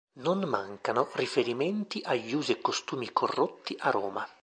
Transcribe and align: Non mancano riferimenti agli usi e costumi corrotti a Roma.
Non 0.15 0.39
mancano 0.49 1.09
riferimenti 1.13 2.01
agli 2.03 2.33
usi 2.33 2.53
e 2.53 2.59
costumi 2.59 3.11
corrotti 3.13 3.75
a 3.81 3.91
Roma. 3.91 4.27